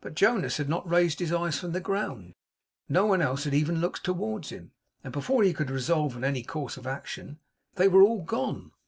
But 0.00 0.14
Jonas 0.14 0.58
had 0.58 0.68
not 0.68 0.88
raised 0.88 1.18
his 1.18 1.32
eyes 1.32 1.58
from 1.58 1.72
the 1.72 1.80
ground; 1.80 2.34
no 2.88 3.04
one 3.04 3.20
else 3.20 3.42
had 3.42 3.52
even 3.52 3.80
looked 3.80 4.04
towards 4.04 4.50
him; 4.50 4.70
and 5.02 5.12
before 5.12 5.42
he 5.42 5.52
could 5.52 5.72
resolve 5.72 6.14
on 6.14 6.22
any 6.22 6.44
course 6.44 6.76
of 6.76 6.86
action, 6.86 7.40
they 7.74 7.88
were 7.88 8.02
all 8.02 8.22
gone. 8.22 8.70